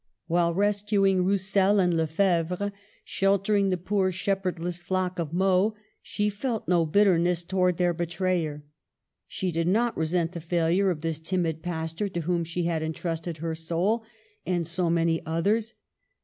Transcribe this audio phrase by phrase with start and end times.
[0.25, 6.87] While rescuing Roussel and Lefebvre, sheltering the poor shepherdless flock of Meaux, she felt no
[6.87, 8.63] bitterness towards their betrayer.
[9.27, 13.37] She did not resent the failure of this timid pastor to whom she had intrusted
[13.37, 14.03] her soul
[14.43, 15.75] and so many oth ers.